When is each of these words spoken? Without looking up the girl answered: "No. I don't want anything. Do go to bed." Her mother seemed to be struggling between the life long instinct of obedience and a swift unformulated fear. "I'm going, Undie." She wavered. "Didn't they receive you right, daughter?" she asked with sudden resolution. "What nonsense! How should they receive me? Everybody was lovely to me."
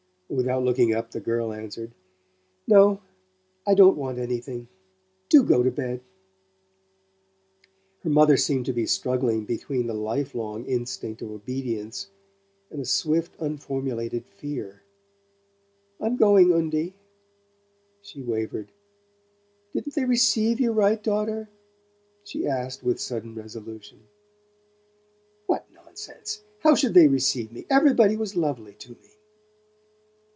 Without 0.33 0.63
looking 0.63 0.93
up 0.95 1.11
the 1.11 1.19
girl 1.19 1.51
answered: 1.51 1.91
"No. 2.65 3.01
I 3.67 3.73
don't 3.73 3.97
want 3.97 4.17
anything. 4.17 4.69
Do 5.27 5.43
go 5.43 5.61
to 5.61 5.69
bed." 5.71 5.99
Her 8.03 8.09
mother 8.09 8.37
seemed 8.37 8.65
to 8.67 8.71
be 8.71 8.85
struggling 8.85 9.43
between 9.43 9.87
the 9.87 9.93
life 9.93 10.33
long 10.33 10.63
instinct 10.65 11.21
of 11.21 11.31
obedience 11.31 12.07
and 12.69 12.79
a 12.79 12.85
swift 12.85 13.35
unformulated 13.41 14.25
fear. 14.25 14.83
"I'm 15.99 16.15
going, 16.15 16.53
Undie." 16.53 16.93
She 18.01 18.21
wavered. 18.21 18.71
"Didn't 19.73 19.95
they 19.95 20.05
receive 20.05 20.61
you 20.61 20.71
right, 20.71 21.03
daughter?" 21.03 21.49
she 22.23 22.47
asked 22.47 22.83
with 22.83 23.01
sudden 23.01 23.35
resolution. 23.35 24.03
"What 25.47 25.67
nonsense! 25.73 26.41
How 26.59 26.73
should 26.73 26.93
they 26.93 27.09
receive 27.09 27.51
me? 27.51 27.65
Everybody 27.69 28.15
was 28.15 28.37
lovely 28.37 28.75
to 28.75 28.91
me." 28.91 29.09